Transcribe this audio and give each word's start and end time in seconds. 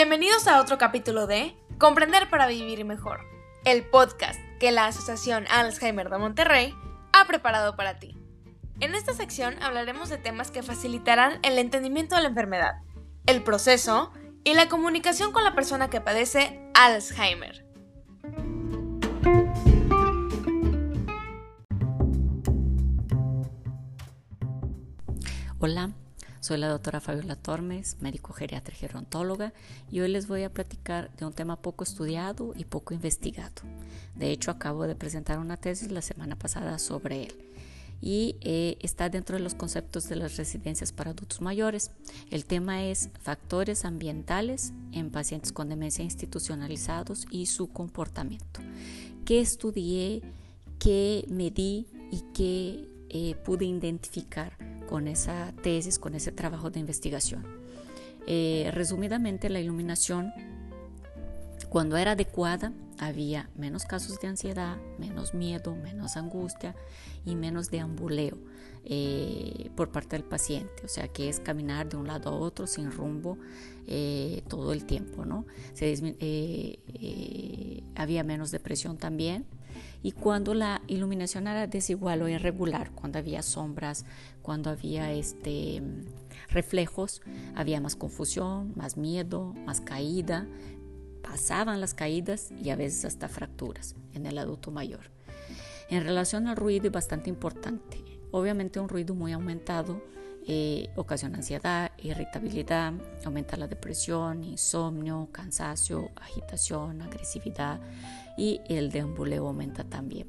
Bienvenidos 0.00 0.46
a 0.46 0.60
otro 0.60 0.78
capítulo 0.78 1.26
de 1.26 1.56
Comprender 1.76 2.30
para 2.30 2.46
Vivir 2.46 2.84
Mejor, 2.84 3.18
el 3.64 3.84
podcast 3.84 4.38
que 4.60 4.70
la 4.70 4.86
Asociación 4.86 5.44
Alzheimer 5.50 6.08
de 6.08 6.18
Monterrey 6.18 6.72
ha 7.12 7.26
preparado 7.26 7.74
para 7.74 7.98
ti. 7.98 8.16
En 8.78 8.94
esta 8.94 9.12
sección 9.12 9.60
hablaremos 9.60 10.08
de 10.08 10.16
temas 10.16 10.52
que 10.52 10.62
facilitarán 10.62 11.40
el 11.42 11.58
entendimiento 11.58 12.14
de 12.14 12.22
la 12.22 12.28
enfermedad, 12.28 12.76
el 13.26 13.42
proceso 13.42 14.12
y 14.44 14.54
la 14.54 14.68
comunicación 14.68 15.32
con 15.32 15.42
la 15.42 15.56
persona 15.56 15.90
que 15.90 16.00
padece 16.00 16.60
Alzheimer. 16.74 17.66
Hola, 25.58 25.90
soy 26.40 26.58
la 26.58 26.68
doctora 26.68 27.00
Fabiola 27.00 27.36
Tormes, 27.36 27.96
médico 28.00 28.32
geriatra 28.32 28.74
y 28.74 28.78
gerontóloga, 28.78 29.52
y 29.90 30.00
hoy 30.00 30.08
les 30.08 30.28
voy 30.28 30.42
a 30.44 30.52
platicar 30.52 31.14
de 31.16 31.26
un 31.26 31.32
tema 31.32 31.56
poco 31.56 31.84
estudiado 31.84 32.52
y 32.56 32.64
poco 32.64 32.94
investigado. 32.94 33.62
De 34.14 34.30
hecho, 34.30 34.50
acabo 34.50 34.86
de 34.86 34.94
presentar 34.94 35.38
una 35.38 35.56
tesis 35.56 35.90
la 35.90 36.02
semana 36.02 36.36
pasada 36.36 36.78
sobre 36.78 37.24
él 37.24 37.48
y 38.00 38.36
eh, 38.40 38.76
está 38.80 39.08
dentro 39.08 39.36
de 39.36 39.42
los 39.42 39.54
conceptos 39.54 40.08
de 40.08 40.16
las 40.16 40.36
residencias 40.36 40.92
para 40.92 41.10
adultos 41.10 41.40
mayores. 41.40 41.90
El 42.30 42.44
tema 42.44 42.84
es 42.84 43.10
factores 43.20 43.84
ambientales 43.84 44.72
en 44.92 45.10
pacientes 45.10 45.52
con 45.52 45.68
demencia 45.68 46.04
institucionalizados 46.04 47.26
y 47.30 47.46
su 47.46 47.68
comportamiento. 47.68 48.60
¿Qué 49.24 49.40
estudié, 49.40 50.22
qué 50.78 51.24
medí 51.28 51.86
y 52.10 52.22
qué 52.32 52.88
eh, 53.08 53.34
pude 53.44 53.64
identificar? 53.64 54.77
Con 54.88 55.06
esa 55.06 55.52
tesis, 55.62 55.98
con 55.98 56.14
ese 56.14 56.32
trabajo 56.32 56.70
de 56.70 56.80
investigación. 56.80 57.44
Eh, 58.26 58.70
resumidamente, 58.72 59.50
la 59.50 59.60
iluminación, 59.60 60.32
cuando 61.68 61.96
era 61.96 62.12
adecuada, 62.12 62.72
había 62.98 63.48
menos 63.54 63.84
casos 63.84 64.18
de 64.20 64.28
ansiedad, 64.28 64.76
menos 64.98 65.34
miedo, 65.34 65.76
menos 65.76 66.16
angustia 66.16 66.74
y 67.24 67.36
menos 67.36 67.70
deambuleo 67.70 68.38
eh, 68.84 69.70
por 69.76 69.92
parte 69.92 70.16
del 70.16 70.24
paciente. 70.24 70.84
O 70.84 70.88
sea, 70.88 71.08
que 71.08 71.28
es 71.28 71.38
caminar 71.38 71.88
de 71.88 71.96
un 71.96 72.06
lado 72.06 72.30
a 72.30 72.34
otro 72.34 72.66
sin 72.66 72.90
rumbo 72.90 73.38
eh, 73.86 74.42
todo 74.48 74.72
el 74.72 74.84
tiempo. 74.84 75.24
¿no? 75.24 75.46
había 77.94 78.24
menos 78.24 78.50
depresión 78.50 78.96
también, 78.96 79.44
y 80.02 80.12
cuando 80.12 80.54
la 80.54 80.82
iluminación 80.86 81.46
era 81.46 81.66
desigual 81.66 82.22
o 82.22 82.28
irregular, 82.28 82.90
cuando 82.92 83.18
había 83.18 83.42
sombras, 83.42 84.04
cuando 84.42 84.70
había 84.70 85.12
este, 85.12 85.82
reflejos, 86.48 87.22
había 87.54 87.80
más 87.80 87.96
confusión, 87.96 88.72
más 88.76 88.96
miedo, 88.96 89.54
más 89.66 89.80
caída, 89.80 90.46
pasaban 91.22 91.80
las 91.80 91.94
caídas 91.94 92.50
y 92.62 92.70
a 92.70 92.76
veces 92.76 93.04
hasta 93.04 93.28
fracturas 93.28 93.94
en 94.14 94.26
el 94.26 94.38
adulto 94.38 94.70
mayor. 94.70 95.10
En 95.90 96.04
relación 96.04 96.46
al 96.46 96.56
ruido 96.56 96.86
es 96.86 96.92
bastante 96.92 97.30
importante. 97.30 98.02
Obviamente 98.30 98.78
un 98.78 98.88
ruido 98.88 99.14
muy 99.14 99.32
aumentado 99.32 100.02
eh, 100.50 100.88
ocasiona 100.96 101.36
ansiedad, 101.36 101.92
irritabilidad, 101.98 102.94
aumenta 103.22 103.58
la 103.58 103.68
depresión, 103.68 104.44
insomnio, 104.44 105.28
cansancio, 105.30 106.10
agitación, 106.16 107.02
agresividad 107.02 107.78
y 108.38 108.62
el 108.70 108.90
deambuleo 108.90 109.46
aumenta 109.46 109.84
también. 109.84 110.26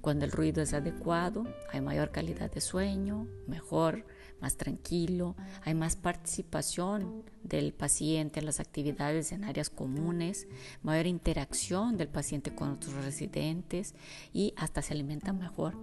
Cuando 0.00 0.24
el 0.24 0.32
ruido 0.32 0.62
es 0.62 0.74
adecuado, 0.74 1.46
hay 1.72 1.80
mayor 1.80 2.10
calidad 2.10 2.50
de 2.50 2.60
sueño, 2.60 3.28
mejor, 3.46 4.04
más 4.40 4.56
tranquilo, 4.56 5.36
hay 5.62 5.74
más 5.74 5.94
participación 5.94 7.22
del 7.44 7.72
paciente 7.72 8.40
en 8.40 8.46
las 8.46 8.58
actividades 8.58 9.30
en 9.30 9.44
áreas 9.44 9.70
comunes, 9.70 10.48
mayor 10.82 11.06
interacción 11.06 11.96
del 11.96 12.08
paciente 12.08 12.52
con 12.52 12.70
otros 12.70 12.94
residentes 13.04 13.94
y 14.32 14.54
hasta 14.56 14.82
se 14.82 14.94
alimenta 14.94 15.32
mejor. 15.32 15.76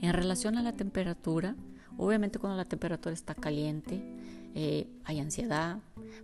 En 0.00 0.14
relación 0.14 0.56
a 0.56 0.62
la 0.62 0.72
temperatura, 0.72 1.56
obviamente 1.96 2.38
cuando 2.38 2.56
la 2.56 2.64
temperatura 2.64 3.14
está 3.14 3.34
caliente, 3.34 4.02
eh, 4.54 4.86
hay 5.04 5.18
ansiedad, 5.18 5.78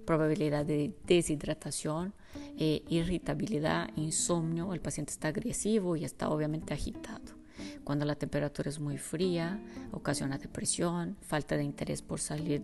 probabilidad 0.04 0.64
de 0.64 0.94
deshidratación, 1.06 2.14
eh, 2.56 2.82
irritabilidad, 2.88 3.90
insomnio, 3.96 4.72
el 4.72 4.80
paciente 4.80 5.12
está 5.12 5.28
agresivo 5.28 5.96
y 5.96 6.04
está 6.04 6.28
obviamente 6.28 6.72
agitado. 6.72 7.40
Cuando 7.84 8.04
la 8.04 8.14
temperatura 8.14 8.70
es 8.70 8.78
muy 8.78 8.98
fría, 8.98 9.60
ocasiona 9.92 10.38
depresión, 10.38 11.16
falta 11.20 11.56
de 11.56 11.64
interés 11.64 12.02
por 12.02 12.20
salir 12.20 12.62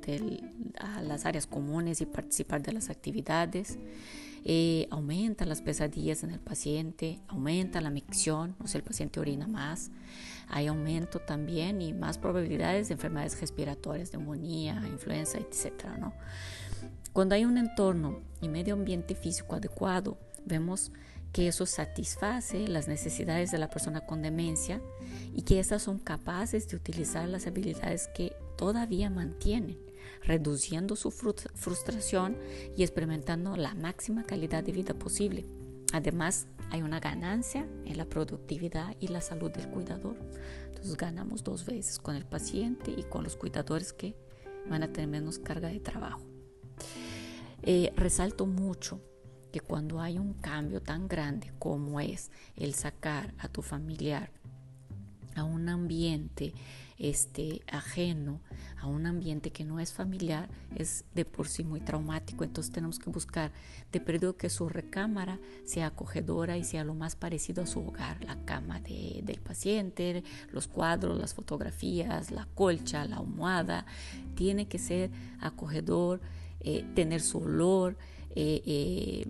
a 0.79 1.03
las 1.03 1.27
áreas 1.27 1.47
comunes 1.47 2.01
y 2.01 2.07
participar 2.07 2.63
de 2.63 2.73
las 2.73 2.91
actividades. 2.91 3.79
Eh, 4.49 4.87
aumenta 4.93 5.45
las 5.45 5.61
pesadillas 5.61 6.23
en 6.23 6.31
el 6.31 6.39
paciente, 6.39 7.19
aumenta 7.27 7.81
la 7.81 7.91
micción, 7.91 8.55
o 8.61 8.69
sea, 8.69 8.79
el 8.79 8.85
paciente 8.85 9.19
orina 9.19 9.49
más. 9.49 9.91
Hay 10.47 10.69
aumento 10.69 11.19
también 11.19 11.83
y 11.83 11.93
más 11.93 12.17
probabilidades 12.17 12.87
de 12.87 12.95
enfermedades 12.95 13.41
respiratorias, 13.41 14.13
neumonía, 14.13 14.81
influenza, 14.87 15.39
etc. 15.39 15.87
Cuando 17.13 17.35
hay 17.35 17.45
un 17.45 17.59
entorno 17.59 18.21
y 18.41 18.49
medio 18.49 18.75
ambiente 18.75 19.17
físico 19.17 19.57
adecuado, 19.57 20.17
vemos 20.45 20.93
que 21.33 21.49
eso 21.49 21.67
satisface 21.67 22.69
las 22.69 22.87
necesidades 22.87 23.51
de 23.51 23.59
la 23.59 23.69
persona 23.69 24.03
con 24.03 24.23
demencia 24.23 24.81
y 25.35 25.43
que 25.43 25.59
estas 25.59 25.83
son 25.83 25.99
capaces 25.99 26.69
de 26.69 26.77
utilizar 26.77 27.29
las 27.29 27.49
habilidades 27.49 28.09
que 28.15 28.33
todavía 28.57 29.11
mantienen, 29.11 29.77
reduciendo 30.23 30.97
su 30.97 31.11
frustración 31.11 32.37
y 32.77 32.83
experimentando 32.83 33.57
la 33.57 33.75
máxima 33.75 34.25
calidad 34.25 34.65
de 34.65 34.73
vida 34.73 34.95
posible. 34.95 35.47
Además, 35.93 36.47
hay 36.71 36.83
una 36.83 37.01
ganancia 37.01 37.67
en 37.85 37.97
la 37.97 38.07
productividad 38.07 38.97
y 39.01 39.09
la 39.09 39.21
salud 39.21 39.51
del 39.51 39.69
cuidador. 39.69 40.17
Entonces 40.67 40.97
ganamos 40.97 41.45
dos 41.45 41.65
veces 41.65 41.99
con 41.99 42.17
el 42.17 42.27
paciente 42.27 42.93
y 42.97 43.05
con 43.05 43.25
los 43.25 43.37
cuidadores 43.37 43.93
que 43.93 44.17
van 44.69 44.83
a 44.83 44.93
tener 44.93 45.09
menos 45.09 45.39
carga 45.39 45.69
de 45.69 45.81
trabajo. 45.81 46.23
Eh, 47.63 47.93
resalto 47.97 48.47
mucho 48.47 49.01
que 49.53 49.61
cuando 49.61 50.01
hay 50.01 50.19
un 50.19 50.35
cambio 50.35 50.83
tan 50.83 51.09
grande 51.09 51.53
como 51.59 52.01
es 52.01 52.31
el 52.57 52.75
sacar 52.75 53.35
a 53.39 53.49
tu 53.49 53.63
familiar 53.63 54.31
a 55.37 55.45
un 55.45 55.69
ambiente 55.69 56.53
este, 56.99 57.63
ajeno, 57.71 58.41
a 58.81 58.87
un 58.87 59.07
ambiente 59.07 59.51
que 59.51 59.65
no 59.65 59.81
es 59.81 59.93
familiar, 59.93 60.49
es 60.75 61.05
de 61.15 61.25
por 61.25 61.49
sí 61.49 61.63
muy 61.63 61.81
traumático. 61.81 62.43
Entonces 62.43 62.73
tenemos 62.73 62.99
que 62.99 63.11
buscar 63.11 63.53
de 63.93 64.01
periodo 64.01 64.37
que 64.37 64.49
su 64.49 64.69
recámara 64.69 65.39
sea 65.65 65.89
acogedora 65.89 66.57
y 66.57 66.65
sea 66.65 66.85
lo 66.85 66.95
más 66.95 67.17
parecido 67.17 67.63
a 67.63 67.67
su 67.67 67.81
hogar, 67.81 68.25
la 68.25 68.37
cama 68.45 68.81
del 68.81 69.41
paciente, 69.41 70.25
los 70.51 70.67
cuadros, 70.67 71.19
las 71.19 71.35
fotografías, 71.35 72.31
la 72.31 72.47
colcha, 72.55 73.05
la 73.05 73.19
almohada, 73.19 73.87
tiene 74.35 74.67
que 74.67 74.79
ser 74.79 75.11
acogedor, 75.41 76.21
eh, 76.61 76.85
tener 76.95 77.21
su 77.21 77.39
olor, 77.39 77.97
eh, 78.35 78.63
eh, 78.67 79.27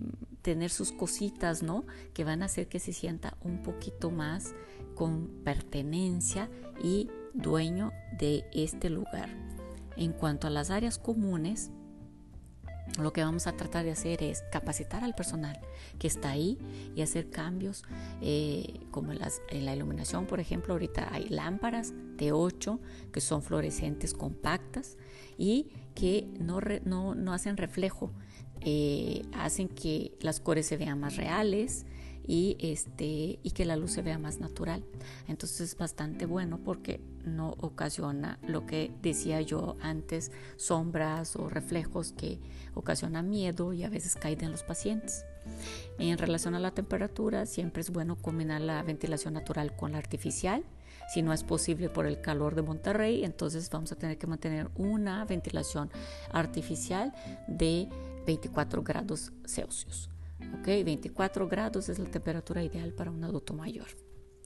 tener 0.47 0.69
sus 0.69 0.93
cositas, 0.93 1.61
¿no? 1.61 1.85
Que 2.13 2.23
van 2.23 2.41
a 2.41 2.45
hacer 2.45 2.69
que 2.69 2.79
se 2.79 2.93
sienta 2.93 3.35
un 3.41 3.63
poquito 3.63 4.11
más 4.11 4.55
con 4.95 5.27
pertenencia 5.43 6.49
y 6.81 7.09
dueño 7.33 7.91
de 8.17 8.45
este 8.53 8.89
lugar. 8.89 9.27
En 9.97 10.13
cuanto 10.13 10.47
a 10.47 10.49
las 10.49 10.69
áreas 10.69 10.99
comunes, 10.99 11.69
lo 12.99 13.13
que 13.13 13.23
vamos 13.23 13.47
a 13.47 13.53
tratar 13.53 13.85
de 13.85 13.91
hacer 13.91 14.23
es 14.23 14.43
capacitar 14.51 15.03
al 15.03 15.13
personal 15.13 15.59
que 15.99 16.07
está 16.07 16.31
ahí 16.31 16.57
y 16.95 17.01
hacer 17.01 17.29
cambios 17.29 17.83
eh, 18.21 18.79
como 18.91 19.11
en, 19.11 19.65
la 19.65 19.75
iluminación, 19.75 20.25
por 20.25 20.39
ejemplo, 20.39 20.73
ahorita 20.73 21.13
hay 21.13 21.29
lámparas 21.29 21.93
de 22.17 22.31
8 22.31 22.79
que 23.11 23.21
son 23.21 23.41
fluorescentes 23.43 24.13
compactas 24.13 24.97
y 25.37 25.67
que 25.93 26.27
no, 26.39 26.59
no, 26.85 27.15
no 27.15 27.33
hacen 27.33 27.57
reflejo, 27.57 28.11
eh, 28.61 29.23
hacen 29.33 29.67
que 29.67 30.13
las 30.19 30.39
cores 30.39 30.65
se 30.65 30.77
vean 30.77 30.99
más 30.99 31.15
reales 31.15 31.85
y, 32.27 32.57
este, 32.59 33.39
y 33.41 33.51
que 33.51 33.65
la 33.65 33.77
luz 33.77 33.91
se 33.91 34.01
vea 34.01 34.19
más 34.19 34.39
natural. 34.39 34.83
Entonces 35.27 35.61
es 35.61 35.77
bastante 35.77 36.25
bueno 36.25 36.59
porque 36.63 36.99
no 37.23 37.55
ocasiona 37.59 38.37
lo 38.45 38.65
que 38.65 38.91
decía 39.01 39.41
yo 39.41 39.77
antes, 39.81 40.31
sombras 40.57 41.35
o 41.35 41.49
reflejos 41.49 42.11
que 42.11 42.39
ocasionan 42.73 43.29
miedo 43.29 43.73
y 43.73 43.83
a 43.83 43.89
veces 43.89 44.15
caen 44.15 44.43
en 44.43 44.51
los 44.51 44.63
pacientes. 44.63 45.25
En 45.97 46.17
relación 46.17 46.55
a 46.55 46.59
la 46.59 46.71
temperatura, 46.71 47.45
siempre 47.45 47.81
es 47.81 47.89
bueno 47.89 48.17
combinar 48.17 48.61
la 48.61 48.83
ventilación 48.83 49.33
natural 49.33 49.75
con 49.75 49.93
la 49.93 49.97
artificial. 49.97 50.63
Si 51.13 51.21
no 51.21 51.31
es 51.31 51.45
posible 51.45 51.87
por 51.87 52.05
el 52.05 52.19
calor 52.19 52.53
de 52.55 52.63
Monterrey, 52.63 53.23
entonces 53.23 53.69
vamos 53.69 53.93
a 53.93 53.95
tener 53.95 54.17
que 54.17 54.27
mantener 54.27 54.69
una 54.75 55.23
ventilación 55.23 55.89
artificial 56.31 57.13
de 57.47 57.87
24 58.25 58.83
grados 58.83 59.31
Celsius. 59.45 60.09
¿Ok? 60.59 60.65
24 60.65 61.47
grados 61.47 61.89
es 61.89 61.99
la 61.99 62.09
temperatura 62.09 62.63
ideal 62.63 62.93
para 62.93 63.11
un 63.11 63.23
adulto 63.23 63.53
mayor. 63.53 63.87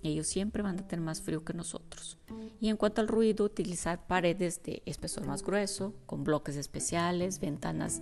Ellos 0.04 0.26
siempre 0.26 0.64
van 0.64 0.80
a 0.80 0.88
tener 0.88 1.06
más 1.06 1.22
frío 1.22 1.46
que 1.46 1.54
nosotros. 1.54 2.18
Y 2.60 2.70
en 2.70 2.78
cuanto 2.78 3.02
al 3.02 3.08
ruido, 3.08 3.46
utilizar 3.46 4.08
paredes 4.08 4.64
de 4.64 4.82
espesor 4.86 5.28
más 5.28 5.44
grueso, 5.44 5.94
con 6.08 6.24
bloques 6.24 6.56
especiales, 6.56 7.40
ventanas 7.40 8.02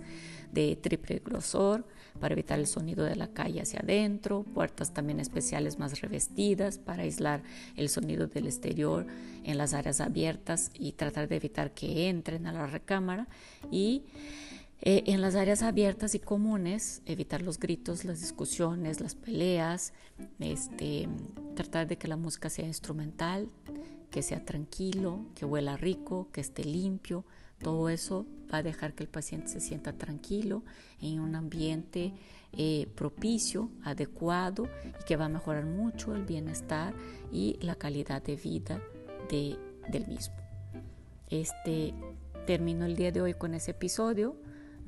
de 0.50 0.76
triple 0.76 1.20
grosor 1.24 1.86
para 2.18 2.32
evitar 2.32 2.58
el 2.58 2.66
sonido 2.66 3.04
de 3.04 3.16
la 3.16 3.28
calle 3.28 3.60
hacia 3.60 3.80
adentro, 3.80 4.44
puertas 4.44 4.92
también 4.94 5.20
especiales 5.20 5.78
más 5.78 6.00
revestidas 6.00 6.78
para 6.78 7.02
aislar 7.02 7.42
el 7.76 7.88
sonido 7.88 8.26
del 8.26 8.46
exterior 8.46 9.06
en 9.44 9.58
las 9.58 9.74
áreas 9.74 10.00
abiertas 10.00 10.70
y 10.74 10.92
tratar 10.92 11.28
de 11.28 11.36
evitar 11.36 11.72
que 11.72 12.08
entren 12.08 12.46
a 12.46 12.52
la 12.52 12.66
recámara 12.66 13.28
y 13.70 14.04
eh, 14.82 15.04
en 15.06 15.20
las 15.20 15.34
áreas 15.34 15.62
abiertas 15.62 16.14
y 16.14 16.20
comunes, 16.20 17.02
evitar 17.04 17.42
los 17.42 17.58
gritos, 17.58 18.04
las 18.04 18.20
discusiones, 18.20 19.00
las 19.00 19.14
peleas, 19.14 19.92
este, 20.38 21.08
tratar 21.54 21.86
de 21.86 21.98
que 21.98 22.08
la 22.08 22.16
música 22.16 22.48
sea 22.48 22.66
instrumental, 22.66 23.48
que 24.10 24.22
sea 24.22 24.44
tranquilo, 24.44 25.26
que 25.34 25.44
huela 25.44 25.76
rico, 25.76 26.28
que 26.32 26.40
esté 26.40 26.64
limpio. 26.64 27.24
Todo 27.58 27.90
eso 27.90 28.26
va 28.52 28.58
a 28.58 28.62
dejar 28.62 28.94
que 28.94 29.02
el 29.02 29.08
paciente 29.10 29.48
se 29.48 29.60
sienta 29.60 29.92
tranquilo 29.92 30.62
en 31.02 31.20
un 31.20 31.34
ambiente 31.34 32.14
eh, 32.52 32.88
propicio, 32.96 33.70
adecuado 33.84 34.68
y 34.98 35.04
que 35.04 35.16
va 35.16 35.26
a 35.26 35.28
mejorar 35.28 35.66
mucho 35.66 36.16
el 36.16 36.24
bienestar 36.24 36.94
y 37.30 37.58
la 37.60 37.74
calidad 37.74 38.22
de 38.22 38.36
vida 38.36 38.82
de, 39.28 39.58
del 39.88 40.08
mismo. 40.08 40.34
Este, 41.28 41.94
termino 42.46 42.86
el 42.86 42.96
día 42.96 43.12
de 43.12 43.20
hoy 43.20 43.34
con 43.34 43.54
ese 43.54 43.72
episodio. 43.72 44.36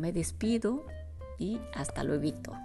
Me 0.03 0.11
despido 0.11 0.85
y 1.39 1.61
hasta 1.75 2.03
luego. 2.03 2.59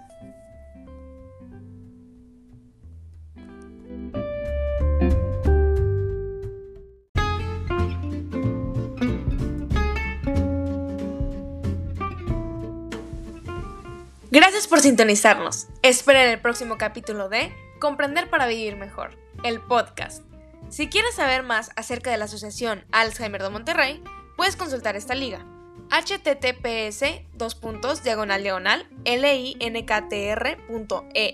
Gracias 14.32 14.66
por 14.66 14.80
sintonizarnos. 14.80 15.68
Esperen 15.82 16.30
el 16.30 16.40
próximo 16.40 16.76
capítulo 16.76 17.28
de 17.28 17.52
Comprender 17.78 18.28
para 18.28 18.48
Vivir 18.48 18.74
Mejor, 18.74 19.16
el 19.44 19.60
podcast. 19.60 20.24
Si 20.70 20.88
quieres 20.88 21.14
saber 21.14 21.44
más 21.44 21.70
acerca 21.76 22.10
de 22.10 22.16
la 22.16 22.24
Asociación 22.24 22.84
Alzheimer 22.90 23.40
de 23.40 23.50
Monterrey, 23.50 24.02
puedes 24.36 24.56
consultar 24.56 24.96
esta 24.96 25.14
liga 25.14 25.46
https 25.90 27.04
dos 27.34 27.54
puntos 27.54 28.02
diagonal 28.02 28.42
diagonal 28.42 28.86
linktr.ee 29.04 30.56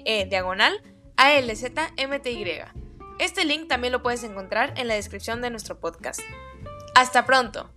e 0.05 0.27
diagonal 0.27 0.83
alzmty. 1.17 2.45
Este 3.19 3.45
link 3.45 3.69
también 3.69 3.93
lo 3.93 4.03
puedes 4.03 4.25
encontrar 4.25 4.75
en 4.77 4.89
la 4.89 4.95
descripción 4.95 5.41
de 5.41 5.51
nuestro 5.51 5.79
podcast. 5.81 6.21
Hasta 6.95 7.27
pronto. 7.27 7.74